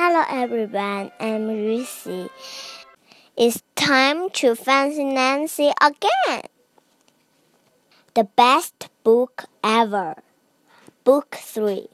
everyone. 0.00 1.10
I'm 1.18 1.48
Lucy. 1.48 2.28
It's 3.36 3.62
time 3.74 4.30
to 4.30 4.54
fancy 4.54 5.02
Nancy 5.02 5.72
again. 5.80 6.42
The 8.14 8.22
best 8.36 8.90
book 9.02 9.46
ever. 9.64 10.14
Book 11.02 11.34
3. 11.34 11.88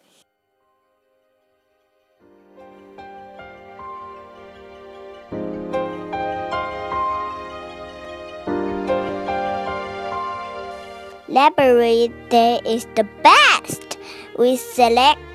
Library 11.29 12.13
day 12.29 12.61
is 12.67 12.87
the 12.97 13.09
best. 13.23 13.97
We 14.39 14.57
select. 14.59 15.34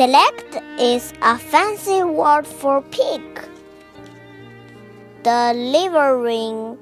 Select 0.00 0.56
is 0.78 1.12
a 1.20 1.36
fancy 1.36 2.02
word 2.02 2.46
for 2.46 2.80
pick. 2.80 3.20
The 5.24 5.52
librarian 5.54 6.78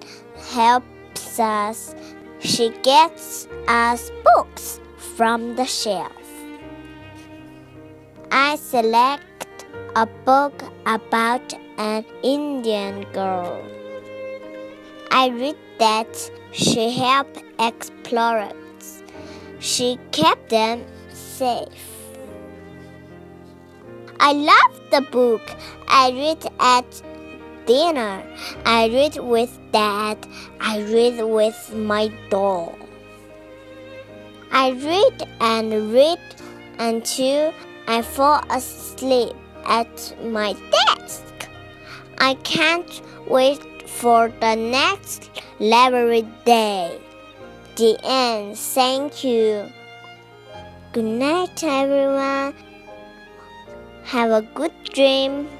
helps 0.52 1.40
us. 1.40 1.96
She 2.38 2.68
gets 2.84 3.48
us 3.66 4.12
books 4.22 4.78
from 5.16 5.56
the 5.56 5.64
shelf. 5.64 6.30
I 8.30 8.54
select 8.54 9.66
a 9.96 10.06
book 10.06 10.62
about 10.86 11.54
an 11.76 12.04
Indian 12.22 13.02
girl. 13.12 13.60
I 15.10 15.30
read 15.30 15.58
that 15.80 16.30
she 16.52 16.92
helped 16.92 17.42
explorers. 17.58 19.02
She 19.58 19.98
kept 20.12 20.50
them 20.50 20.86
safe. 21.12 21.97
I 24.20 24.32
love 24.32 24.80
the 24.90 25.00
book. 25.00 25.42
I 25.86 26.10
read 26.10 26.44
at 26.58 27.02
dinner. 27.66 28.24
I 28.64 28.86
read 28.88 29.16
with 29.16 29.56
dad. 29.72 30.18
I 30.60 30.80
read 30.80 31.22
with 31.22 31.74
my 31.74 32.10
doll. 32.30 32.76
I 34.50 34.70
read 34.70 35.28
and 35.40 35.92
read 35.92 36.18
until 36.78 37.52
I 37.86 38.02
fall 38.02 38.42
asleep 38.50 39.36
at 39.66 40.14
my 40.24 40.54
desk. 40.70 41.48
I 42.18 42.34
can't 42.42 43.02
wait 43.28 43.60
for 43.88 44.32
the 44.40 44.54
next 44.56 45.30
library 45.60 46.26
day. 46.44 46.98
The 47.76 47.98
end. 48.02 48.58
Thank 48.58 49.22
you. 49.22 49.70
Good 50.92 51.04
night, 51.04 51.62
everyone. 51.62 52.54
Have 54.08 54.30
a 54.30 54.40
good 54.40 54.72
dream. 54.84 55.57